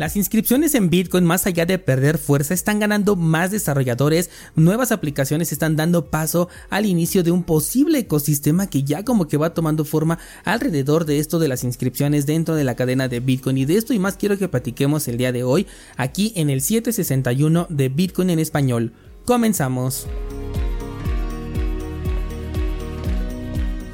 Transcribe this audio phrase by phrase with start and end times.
[0.00, 5.52] Las inscripciones en Bitcoin, más allá de perder fuerza, están ganando más desarrolladores, nuevas aplicaciones
[5.52, 9.84] están dando paso al inicio de un posible ecosistema que ya como que va tomando
[9.84, 13.58] forma alrededor de esto de las inscripciones dentro de la cadena de Bitcoin.
[13.58, 15.66] Y de esto y más quiero que platiquemos el día de hoy
[15.98, 18.94] aquí en el 761 de Bitcoin en español.
[19.26, 20.06] Comenzamos.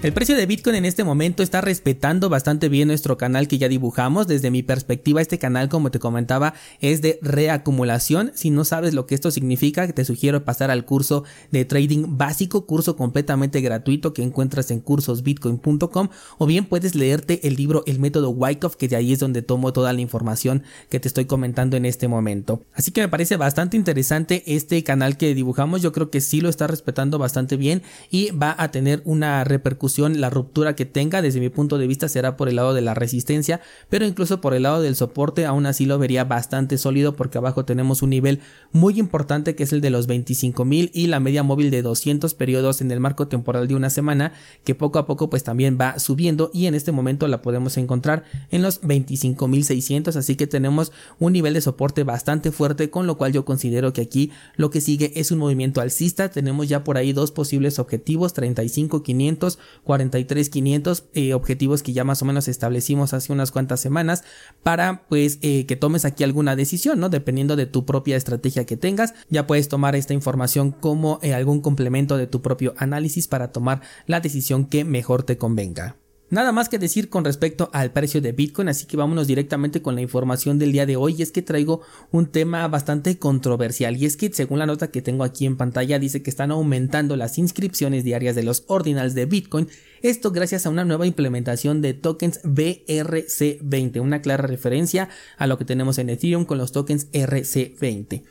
[0.07, 3.69] El precio de Bitcoin en este momento está respetando bastante bien nuestro canal que ya
[3.69, 4.29] dibujamos.
[4.29, 8.31] Desde mi perspectiva, este canal, como te comentaba, es de reacumulación.
[8.37, 12.67] Si no sabes lo que esto significa, te sugiero pasar al curso de trading básico,
[12.67, 18.31] curso completamente gratuito que encuentras en cursosbitcoin.com o bien puedes leerte el libro El método
[18.31, 21.85] Wyckoff, que de ahí es donde tomo toda la información que te estoy comentando en
[21.85, 22.63] este momento.
[22.75, 25.83] Así que me parece bastante interesante este canal que dibujamos.
[25.83, 29.96] Yo creo que sí lo está respetando bastante bien y va a tener una repercusión
[29.99, 32.95] la ruptura que tenga desde mi punto de vista será por el lado de la
[32.95, 37.39] resistencia, pero incluso por el lado del soporte aún así lo vería bastante sólido porque
[37.39, 38.41] abajo tenemos un nivel
[38.73, 42.81] muy importante que es el de los 25.000 y la media móvil de 200 periodos
[42.81, 44.33] en el marco temporal de una semana
[44.65, 48.25] que poco a poco pues también va subiendo y en este momento la podemos encontrar
[48.51, 53.33] en los 25.600 así que tenemos un nivel de soporte bastante fuerte con lo cual
[53.33, 56.31] yo considero que aquí lo que sigue es un movimiento alcista.
[56.31, 62.25] Tenemos ya por ahí dos posibles objetivos 35.500 43500 eh, objetivos que ya más o
[62.25, 64.25] menos establecimos hace unas cuantas semanas
[64.63, 67.09] para pues eh, que tomes aquí alguna decisión, ¿no?
[67.09, 71.61] Dependiendo de tu propia estrategia que tengas, ya puedes tomar esta información como eh, algún
[71.61, 75.97] complemento de tu propio análisis para tomar la decisión que mejor te convenga.
[76.29, 79.95] Nada más que decir con respecto al precio de Bitcoin, así que vámonos directamente con
[79.95, 81.15] la información del día de hoy.
[81.17, 83.97] Y es que traigo un tema bastante controversial.
[83.97, 87.15] Y es que, según la nota que tengo aquí en pantalla, dice que están aumentando
[87.15, 89.69] las inscripciones diarias de los ordinals de Bitcoin.
[90.03, 95.09] Esto gracias a una nueva implementación de tokens BRC20, una clara referencia
[95.39, 98.23] a lo que tenemos en Ethereum con los tokens RC20.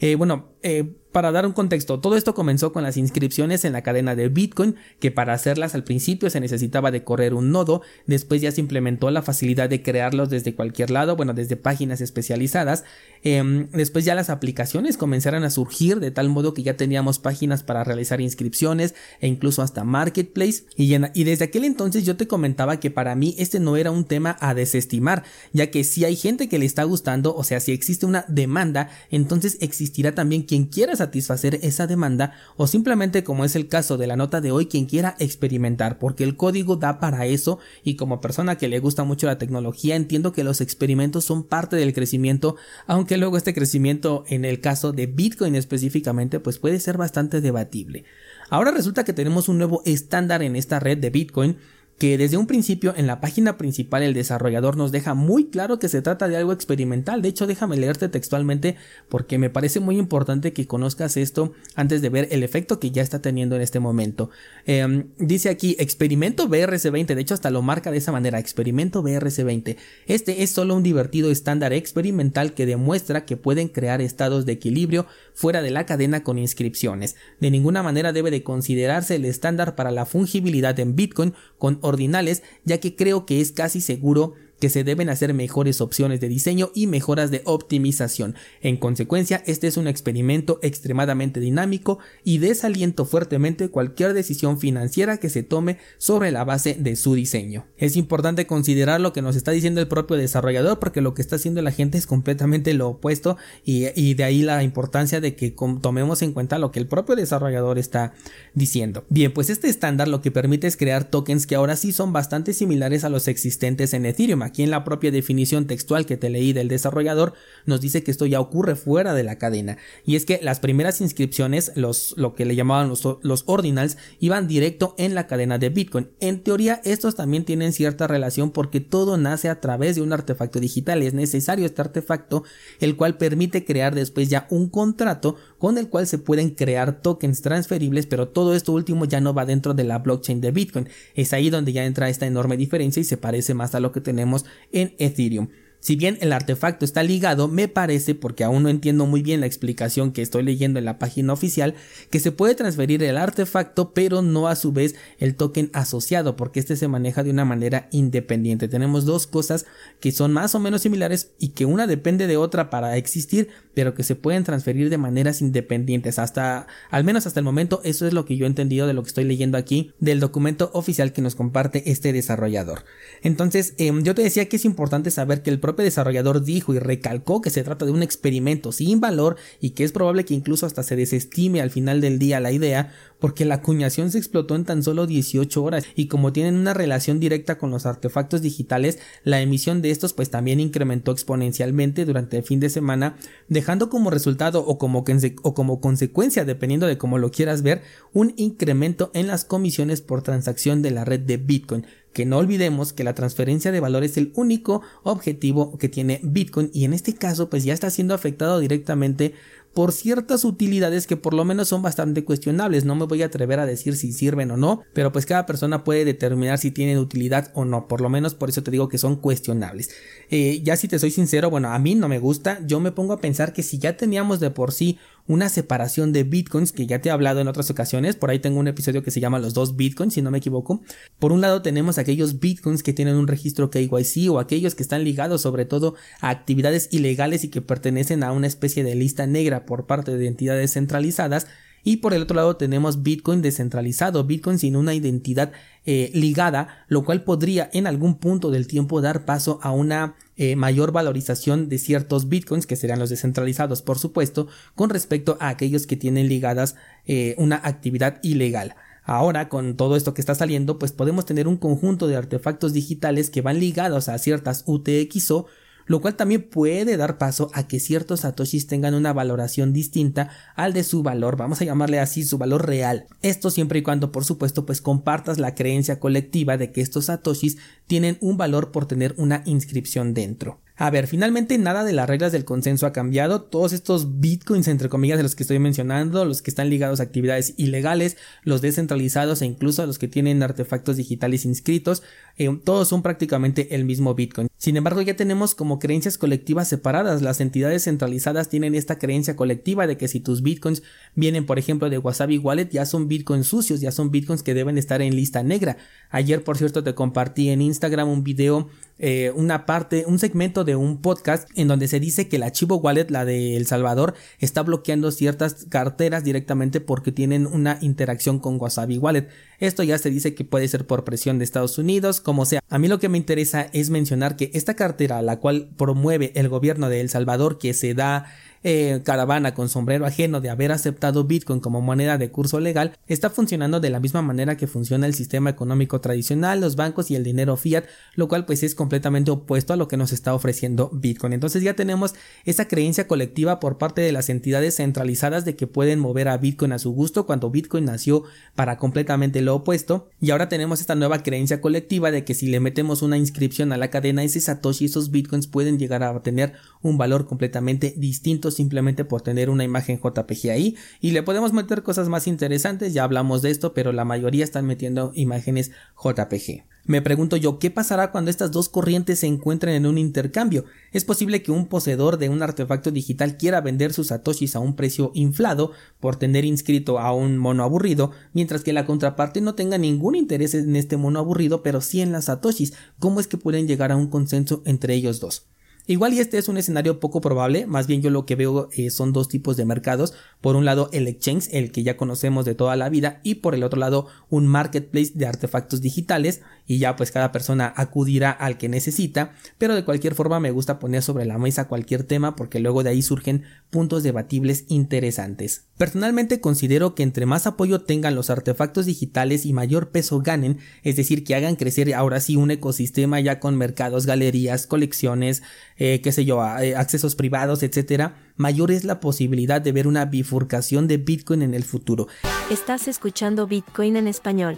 [0.00, 3.82] Eh, bueno, eh, para dar un contexto, todo esto comenzó con las inscripciones en la
[3.82, 8.42] cadena de Bitcoin, que para hacerlas al principio se necesitaba de correr un nodo, después
[8.42, 12.82] ya se implementó la facilidad de crearlos desde cualquier lado, bueno, desde páginas especializadas,
[13.22, 17.62] em, después ya las aplicaciones comenzaron a surgir de tal modo que ya teníamos páginas
[17.62, 22.80] para realizar inscripciones e incluso hasta marketplace, y, y desde aquel entonces yo te comentaba
[22.80, 26.48] que para mí este no era un tema a desestimar, ya que si hay gente
[26.48, 30.96] que le está gustando, o sea, si existe una demanda, entonces existirá también quien quiera
[30.96, 34.86] satisfacer esa demanda o simplemente como es el caso de la nota de hoy quien
[34.86, 39.26] quiera experimentar porque el código da para eso y como persona que le gusta mucho
[39.26, 42.56] la tecnología entiendo que los experimentos son parte del crecimiento
[42.86, 48.04] aunque luego este crecimiento en el caso de Bitcoin específicamente pues puede ser bastante debatible.
[48.50, 51.56] Ahora resulta que tenemos un nuevo estándar en esta red de Bitcoin
[51.98, 55.88] que desde un principio en la página principal el desarrollador nos deja muy claro que
[55.88, 57.22] se trata de algo experimental.
[57.22, 58.76] De hecho, déjame leerte textualmente
[59.08, 63.02] porque me parece muy importante que conozcas esto antes de ver el efecto que ya
[63.02, 64.30] está teniendo en este momento.
[64.66, 69.76] Em, dice aquí experimento BRC20, de hecho hasta lo marca de esa manera, experimento BRC20.
[70.06, 75.06] Este es solo un divertido estándar experimental que demuestra que pueden crear estados de equilibrio
[75.32, 77.16] fuera de la cadena con inscripciones.
[77.40, 82.42] De ninguna manera debe de considerarse el estándar para la fungibilidad en Bitcoin con ordinales,
[82.64, 84.34] ya que creo que es casi seguro
[84.64, 88.34] que se deben hacer mejores opciones de diseño y mejoras de optimización.
[88.62, 95.28] En consecuencia, este es un experimento extremadamente dinámico y desaliento fuertemente cualquier decisión financiera que
[95.28, 97.66] se tome sobre la base de su diseño.
[97.76, 101.36] Es importante considerar lo que nos está diciendo el propio desarrollador porque lo que está
[101.36, 103.36] haciendo la gente es completamente lo opuesto
[103.66, 107.78] y, de ahí la importancia de que tomemos en cuenta lo que el propio desarrollador
[107.78, 108.14] está
[108.54, 109.04] diciendo.
[109.10, 112.54] Bien, pues este estándar lo que permite es crear tokens que ahora sí son bastante
[112.54, 116.52] similares a los existentes en Ethereum aquí en la propia definición textual que te leí
[116.52, 117.34] del desarrollador,
[117.66, 119.78] nos dice que esto ya ocurre fuera de la cadena.
[120.06, 124.46] Y es que las primeras inscripciones, los, lo que le llamaban los, los ordinals, iban
[124.46, 126.08] directo en la cadena de Bitcoin.
[126.20, 130.60] En teoría, estos también tienen cierta relación porque todo nace a través de un artefacto
[130.60, 131.02] digital.
[131.02, 132.44] Es necesario este artefacto,
[132.78, 137.40] el cual permite crear después ya un contrato con el cual se pueden crear tokens
[137.40, 140.90] transferibles, pero todo esto último ya no va dentro de la blockchain de Bitcoin.
[141.14, 144.02] Es ahí donde ya entra esta enorme diferencia y se parece más a lo que
[144.02, 145.48] tenemos en Ethereum.
[145.84, 149.46] Si bien el artefacto está ligado, me parece, porque aún no entiendo muy bien la
[149.46, 151.74] explicación que estoy leyendo en la página oficial,
[152.08, 156.58] que se puede transferir el artefacto, pero no a su vez el token asociado, porque
[156.58, 158.66] este se maneja de una manera independiente.
[158.66, 159.66] Tenemos dos cosas
[160.00, 163.92] que son más o menos similares y que una depende de otra para existir, pero
[163.92, 166.18] que se pueden transferir de maneras independientes.
[166.18, 169.02] Hasta, al menos hasta el momento, eso es lo que yo he entendido de lo
[169.02, 172.84] que estoy leyendo aquí del documento oficial que nos comparte este desarrollador.
[173.22, 176.72] Entonces, em, yo te decía que es importante saber que el propio propio desarrollador dijo
[176.72, 180.34] y recalcó que se trata de un experimento sin valor y que es probable que
[180.34, 184.54] incluso hasta se desestime al final del día la idea, porque la acuñación se explotó
[184.54, 188.98] en tan solo 18 horas y como tienen una relación directa con los artefactos digitales,
[189.24, 193.16] la emisión de estos pues también incrementó exponencialmente durante el fin de semana,
[193.48, 195.04] dejando como resultado o como,
[195.42, 197.82] o como consecuencia, dependiendo de cómo lo quieras ver,
[198.12, 202.94] un incremento en las comisiones por transacción de la red de Bitcoin, que no olvidemos
[202.94, 207.14] que la transferencia de valor es el único objetivo que tiene Bitcoin y en este
[207.14, 209.34] caso pues ya está siendo afectado directamente
[209.74, 212.84] por ciertas utilidades que por lo menos son bastante cuestionables.
[212.84, 215.84] No me voy a atrever a decir si sirven o no, pero pues cada persona
[215.84, 217.88] puede determinar si tienen utilidad o no.
[217.88, 219.90] Por lo menos por eso te digo que son cuestionables.
[220.30, 222.60] Eh, ya si te soy sincero, bueno, a mí no me gusta.
[222.64, 226.24] Yo me pongo a pensar que si ya teníamos de por sí una separación de
[226.24, 228.16] bitcoins que ya te he hablado en otras ocasiones.
[228.16, 230.82] Por ahí tengo un episodio que se llama los dos bitcoins, si no me equivoco.
[231.18, 235.04] Por un lado tenemos aquellos bitcoins que tienen un registro KYC o aquellos que están
[235.04, 239.66] ligados sobre todo a actividades ilegales y que pertenecen a una especie de lista negra
[239.66, 241.46] por parte de entidades centralizadas
[241.84, 245.52] y por el otro lado tenemos Bitcoin descentralizado, Bitcoin sin una identidad
[245.84, 250.56] eh, ligada, lo cual podría en algún punto del tiempo dar paso a una eh,
[250.56, 255.86] mayor valorización de ciertos Bitcoins, que serán los descentralizados por supuesto, con respecto a aquellos
[255.86, 258.74] que tienen ligadas eh, una actividad ilegal.
[259.04, 263.28] Ahora, con todo esto que está saliendo, pues podemos tener un conjunto de artefactos digitales
[263.28, 265.46] que van ligados a ciertas UTXO
[265.86, 270.72] lo cual también puede dar paso a que ciertos satoshis tengan una valoración distinta al
[270.72, 273.06] de su valor, vamos a llamarle así su valor real.
[273.22, 277.58] Esto siempre y cuando por supuesto pues compartas la creencia colectiva de que estos satoshis
[277.86, 280.60] tienen un valor por tener una inscripción dentro.
[280.76, 283.42] A ver, finalmente nada de las reglas del consenso ha cambiado.
[283.42, 287.04] Todos estos bitcoins, entre comillas, de los que estoy mencionando, los que están ligados a
[287.04, 292.02] actividades ilegales, los descentralizados e incluso los que tienen artefactos digitales inscritos,
[292.36, 294.48] eh, todos son prácticamente el mismo bitcoin.
[294.64, 297.20] Sin embargo, ya tenemos como creencias colectivas separadas.
[297.20, 300.82] Las entidades centralizadas tienen esta creencia colectiva de que si tus bitcoins
[301.14, 304.78] vienen, por ejemplo, de Wasabi Wallet, ya son bitcoins sucios, ya son bitcoins que deben
[304.78, 305.76] estar en lista negra.
[306.08, 310.76] Ayer, por cierto, te compartí en Instagram un video eh, una parte, un segmento de
[310.76, 314.62] un podcast en donde se dice que la Chivo Wallet, la de El Salvador, está
[314.62, 319.28] bloqueando ciertas carteras directamente porque tienen una interacción con Wasabi Wallet.
[319.58, 322.60] Esto ya se dice que puede ser por presión de Estados Unidos, como sea.
[322.68, 326.48] A mí lo que me interesa es mencionar que esta cartera, la cual promueve el
[326.48, 328.26] gobierno de El Salvador, que se da
[328.64, 333.28] eh, caravana con sombrero ajeno de haber aceptado Bitcoin como moneda de curso legal está
[333.28, 337.24] funcionando de la misma manera que funciona el sistema económico tradicional, los bancos y el
[337.24, 337.84] dinero fiat,
[338.14, 341.34] lo cual pues es completamente opuesto a lo que nos está ofreciendo Bitcoin.
[341.34, 342.14] Entonces ya tenemos
[342.46, 346.72] esa creencia colectiva por parte de las entidades centralizadas de que pueden mover a Bitcoin
[346.72, 348.24] a su gusto cuando Bitcoin nació
[348.54, 352.60] para completamente lo opuesto y ahora tenemos esta nueva creencia colectiva de que si le
[352.60, 356.96] metemos una inscripción a la cadena ese Satoshi esos Bitcoins pueden llegar a tener un
[356.96, 362.08] valor completamente distinto simplemente por tener una imagen JPG ahí y le podemos meter cosas
[362.08, 365.72] más interesantes, ya hablamos de esto, pero la mayoría están metiendo imágenes
[366.02, 366.64] JPG.
[366.86, 370.66] Me pregunto yo, ¿qué pasará cuando estas dos corrientes se encuentren en un intercambio?
[370.92, 374.76] Es posible que un poseedor de un artefacto digital quiera vender sus satoshis a un
[374.76, 379.78] precio inflado por tener inscrito a un mono aburrido, mientras que la contraparte no tenga
[379.78, 382.74] ningún interés en este mono aburrido, pero sí en las satoshis.
[382.98, 385.46] ¿Cómo es que pueden llegar a un consenso entre ellos dos?
[385.86, 388.88] Igual y este es un escenario poco probable, más bien yo lo que veo eh,
[388.88, 392.54] son dos tipos de mercados, por un lado el exchange, el que ya conocemos de
[392.54, 396.96] toda la vida, y por el otro lado un marketplace de artefactos digitales, y ya
[396.96, 401.26] pues cada persona acudirá al que necesita, pero de cualquier forma me gusta poner sobre
[401.26, 405.66] la mesa cualquier tema porque luego de ahí surgen puntos debatibles interesantes.
[405.76, 410.96] Personalmente considero que entre más apoyo tengan los artefactos digitales y mayor peso ganen, es
[410.96, 415.42] decir, que hagan crecer ahora sí un ecosistema ya con mercados, galerías, colecciones,
[415.76, 420.04] eh, qué sé yo, eh, accesos privados, etcétera, mayor es la posibilidad de ver una
[420.04, 422.08] bifurcación de Bitcoin en el futuro.
[422.50, 424.56] Estás escuchando Bitcoin en español.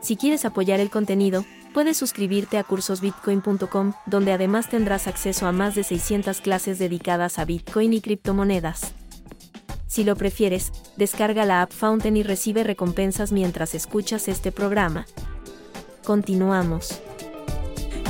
[0.00, 5.74] Si quieres apoyar el contenido, puedes suscribirte a cursosbitcoin.com, donde además tendrás acceso a más
[5.74, 8.94] de 600 clases dedicadas a Bitcoin y criptomonedas.
[9.86, 15.06] Si lo prefieres, descarga la app Fountain y recibe recompensas mientras escuchas este programa.
[16.02, 17.02] Continuamos.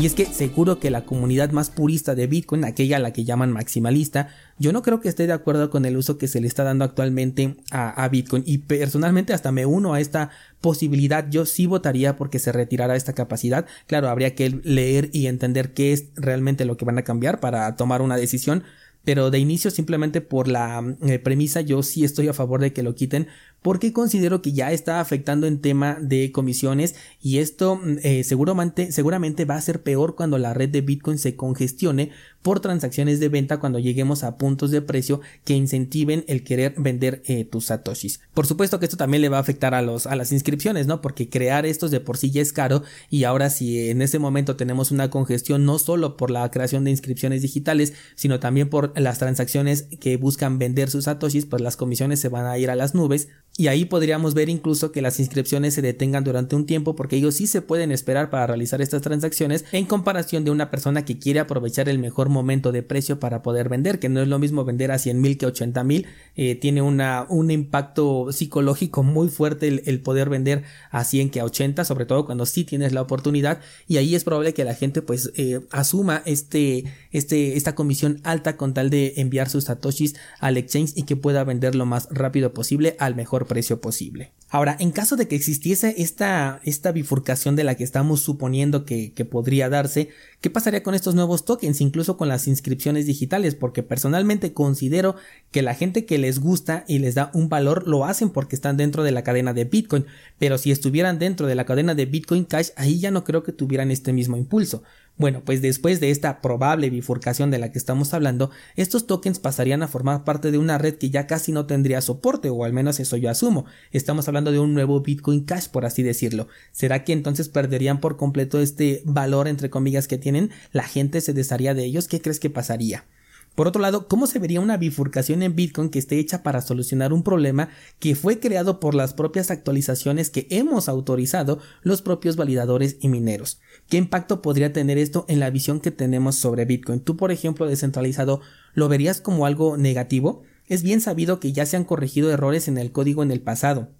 [0.00, 3.24] Y es que seguro que la comunidad más purista de Bitcoin, aquella a la que
[3.24, 6.48] llaman maximalista, yo no creo que esté de acuerdo con el uso que se le
[6.48, 8.42] está dando actualmente a, Bitcoin.
[8.44, 10.30] Y personalmente hasta me uno a esta
[10.60, 11.28] posibilidad.
[11.30, 13.66] Yo sí votaría porque se retirara esta capacidad.
[13.86, 17.76] Claro, habría que leer y entender qué es realmente lo que van a cambiar para
[17.76, 18.64] tomar una decisión
[19.04, 22.82] pero de inicio simplemente por la eh, premisa yo sí estoy a favor de que
[22.82, 23.28] lo quiten
[23.62, 28.92] porque considero que ya está afectando en tema de comisiones y esto mm, eh, seguramente,
[28.92, 32.10] seguramente va a ser peor cuando la red de Bitcoin se congestione
[32.42, 37.22] por transacciones de venta cuando lleguemos a puntos de precio que incentiven el querer vender
[37.26, 38.20] eh, tus satoshis.
[38.34, 41.00] Por supuesto que esto también le va a afectar a los a las inscripciones, ¿no?
[41.00, 44.56] Porque crear estos de por sí ya es caro y ahora si en ese momento
[44.56, 49.18] tenemos una congestión no solo por la creación de inscripciones digitales, sino también por las
[49.18, 52.94] transacciones que buscan vender sus satoshis, pues las comisiones se van a ir a las
[52.94, 53.28] nubes.
[53.58, 57.34] Y ahí podríamos ver incluso que las inscripciones se detengan durante un tiempo porque ellos
[57.34, 61.38] sí se pueden esperar para realizar estas transacciones en comparación de una persona que quiere
[61.38, 64.90] aprovechar el mejor momento de precio para poder vender, que no es lo mismo vender
[64.90, 70.00] a 100 mil que 80 mil, eh, tiene una, un impacto psicológico muy fuerte el,
[70.00, 73.60] poder vender a 100 que a 80, sobre todo cuando sí tienes la oportunidad.
[73.86, 78.56] Y ahí es probable que la gente pues eh, asuma este, este, esta comisión alta
[78.56, 82.96] con de enviar sus satoshis al exchange y que pueda vender lo más rápido posible
[82.98, 84.32] al mejor precio posible.
[84.48, 89.14] Ahora, en caso de que existiese esta, esta bifurcación de la que estamos suponiendo que,
[89.14, 90.10] que, podría darse,
[90.42, 93.54] ¿qué pasaría con estos nuevos tokens, incluso con las inscripciones digitales?
[93.54, 95.16] Porque personalmente considero
[95.50, 98.76] que la gente que les gusta y les da un valor lo hacen porque están
[98.76, 100.04] dentro de la cadena de Bitcoin,
[100.38, 103.52] pero si estuvieran dentro de la cadena de Bitcoin Cash, ahí ya no creo que
[103.52, 104.82] tuvieran este mismo impulso.
[105.22, 109.84] Bueno, pues después de esta probable bifurcación de la que estamos hablando, estos tokens pasarían
[109.84, 112.98] a formar parte de una red que ya casi no tendría soporte, o al menos
[112.98, 113.64] eso yo asumo.
[113.92, 116.48] Estamos hablando de un nuevo Bitcoin Cash, por así decirlo.
[116.72, 120.50] ¿Será que entonces perderían por completo este valor, entre comillas, que tienen?
[120.72, 122.08] ¿La gente se desharía de ellos?
[122.08, 123.04] ¿Qué crees que pasaría?
[123.54, 127.12] Por otro lado, ¿cómo se vería una bifurcación en Bitcoin que esté hecha para solucionar
[127.12, 127.68] un problema
[127.98, 133.60] que fue creado por las propias actualizaciones que hemos autorizado los propios validadores y mineros?
[133.88, 137.00] ¿Qué impacto podría tener esto en la visión que tenemos sobre Bitcoin?
[137.00, 138.40] Tú, por ejemplo, descentralizado,
[138.72, 140.42] ¿lo verías como algo negativo?
[140.66, 143.90] Es bien sabido que ya se han corregido errores en el código en el pasado.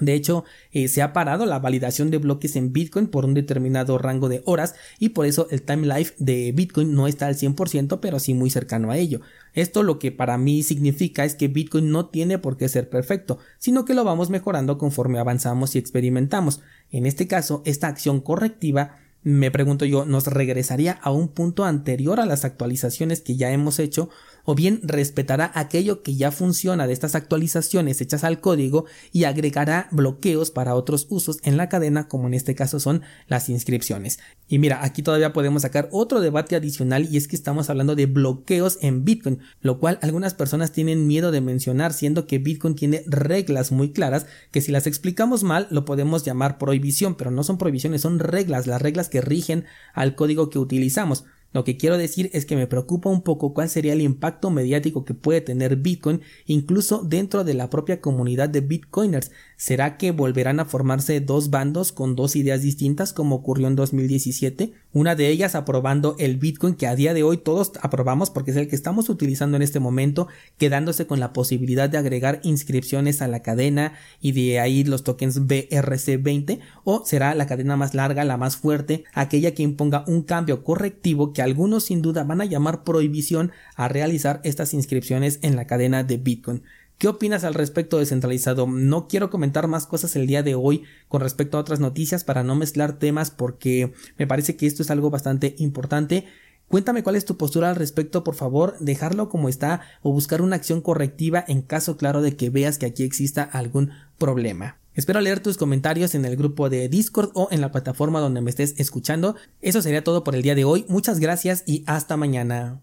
[0.00, 3.98] De hecho, eh, se ha parado la validación de bloques en Bitcoin por un determinado
[3.98, 8.00] rango de horas y por eso el time life de Bitcoin no está al 100%,
[8.00, 9.20] pero sí muy cercano a ello.
[9.54, 13.38] Esto lo que para mí significa es que Bitcoin no tiene por qué ser perfecto,
[13.58, 16.60] sino que lo vamos mejorando conforme avanzamos y experimentamos.
[16.90, 22.20] En este caso, esta acción correctiva me pregunto yo, ¿nos regresaría a un punto anterior
[22.20, 24.10] a las actualizaciones que ya hemos hecho
[24.50, 29.88] o bien respetará aquello que ya funciona de estas actualizaciones hechas al código y agregará
[29.90, 34.20] bloqueos para otros usos en la cadena como en este caso son las inscripciones.
[34.48, 38.06] Y mira, aquí todavía podemos sacar otro debate adicional y es que estamos hablando de
[38.06, 43.02] bloqueos en Bitcoin, lo cual algunas personas tienen miedo de mencionar siendo que Bitcoin tiene
[43.06, 47.58] reglas muy claras que si las explicamos mal lo podemos llamar prohibición, pero no son
[47.58, 51.26] prohibiciones, son reglas, las reglas que rigen al código que utilizamos.
[51.52, 55.04] Lo que quiero decir es que me preocupa un poco cuál sería el impacto mediático
[55.04, 59.30] que puede tener Bitcoin incluso dentro de la propia comunidad de Bitcoiners.
[59.60, 64.72] ¿Será que volverán a formarse dos bandos con dos ideas distintas como ocurrió en 2017?
[64.92, 68.56] Una de ellas aprobando el Bitcoin que a día de hoy todos aprobamos porque es
[68.56, 73.26] el que estamos utilizando en este momento, quedándose con la posibilidad de agregar inscripciones a
[73.26, 78.36] la cadena y de ahí los tokens BRC20 o será la cadena más larga, la
[78.36, 82.84] más fuerte, aquella que imponga un cambio correctivo que algunos sin duda van a llamar
[82.84, 86.62] prohibición a realizar estas inscripciones en la cadena de Bitcoin.
[86.98, 88.66] ¿Qué opinas al respecto descentralizado?
[88.66, 92.42] No quiero comentar más cosas el día de hoy con respecto a otras noticias para
[92.42, 96.24] no mezclar temas porque me parece que esto es algo bastante importante.
[96.66, 100.56] Cuéntame cuál es tu postura al respecto, por favor, dejarlo como está o buscar una
[100.56, 104.78] acción correctiva en caso claro de que veas que aquí exista algún problema.
[104.92, 108.50] Espero leer tus comentarios en el grupo de Discord o en la plataforma donde me
[108.50, 109.36] estés escuchando.
[109.62, 110.84] Eso sería todo por el día de hoy.
[110.88, 112.80] Muchas gracias y hasta mañana.